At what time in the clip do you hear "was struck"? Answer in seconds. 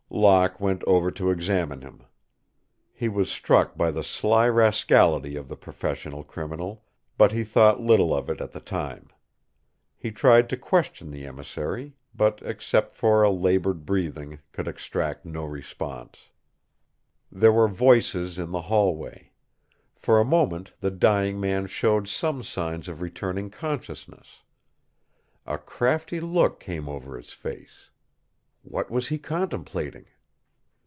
3.07-3.77